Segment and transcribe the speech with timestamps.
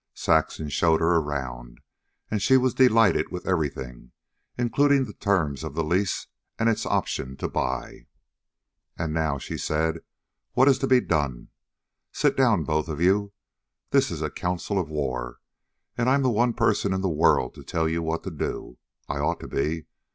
[0.15, 1.79] Saxon showed her around,
[2.31, 4.13] and she was delighted with everything,
[4.57, 6.25] including the terms of the lease
[6.57, 8.07] and its option to buy.
[8.97, 9.99] "And now," she said.
[10.53, 11.49] "What is to be done?
[12.11, 13.31] Sit down, both of you.
[13.91, 15.37] This is a council of war,
[15.95, 18.79] and I am the one person in the world to tell you what to do.
[19.07, 19.85] I ought to be.